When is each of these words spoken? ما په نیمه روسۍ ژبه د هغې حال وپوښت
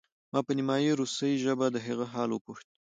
ما 0.31 0.39
په 0.45 0.51
نیمه 0.57 0.75
روسۍ 0.99 1.33
ژبه 1.43 1.67
د 1.71 1.77
هغې 1.85 2.05
حال 2.13 2.29
وپوښت 2.31 2.67